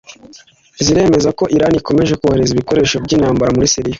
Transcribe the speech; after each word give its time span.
ziremeza 0.83 1.29
ko 1.37 1.43
Irani 1.55 1.77
ikomeje 1.81 2.13
kohereza 2.19 2.51
ibikoresho 2.53 2.95
by’intambara 3.03 3.55
muri 3.55 3.71
Syria 3.73 3.89